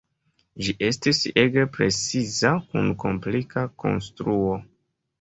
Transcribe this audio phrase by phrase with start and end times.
[0.67, 4.61] Ĝi estis ege preciza kun komplika konstruo.